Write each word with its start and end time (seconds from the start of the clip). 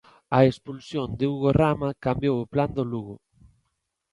A 0.37 0.39
expulsión 0.51 1.07
de 1.19 1.25
Hugo 1.31 1.49
Rama 1.61 1.89
cambiou 2.05 2.35
o 2.39 2.49
plan 2.53 2.71
do 2.77 2.83
Lugo. 2.91 3.15